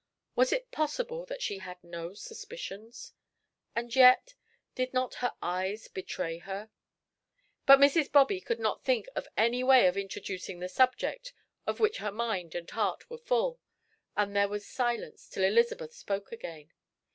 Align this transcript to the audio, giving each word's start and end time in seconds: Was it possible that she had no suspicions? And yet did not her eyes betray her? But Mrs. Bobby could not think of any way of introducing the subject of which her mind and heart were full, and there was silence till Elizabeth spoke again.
Was 0.35 0.51
it 0.51 0.71
possible 0.71 1.27
that 1.27 1.43
she 1.43 1.59
had 1.59 1.77
no 1.83 2.15
suspicions? 2.15 3.13
And 3.75 3.95
yet 3.95 4.33
did 4.73 4.95
not 4.95 5.13
her 5.21 5.35
eyes 5.43 5.87
betray 5.87 6.39
her? 6.39 6.71
But 7.67 7.77
Mrs. 7.77 8.11
Bobby 8.11 8.41
could 8.41 8.59
not 8.59 8.83
think 8.83 9.05
of 9.15 9.27
any 9.37 9.63
way 9.63 9.85
of 9.85 9.97
introducing 9.97 10.57
the 10.59 10.69
subject 10.69 11.33
of 11.67 11.79
which 11.79 11.97
her 11.97 12.11
mind 12.11 12.55
and 12.55 12.67
heart 12.67 13.11
were 13.11 13.19
full, 13.19 13.59
and 14.17 14.35
there 14.35 14.49
was 14.49 14.65
silence 14.65 15.29
till 15.29 15.43
Elizabeth 15.43 15.93
spoke 15.93 16.31
again. 16.31 16.71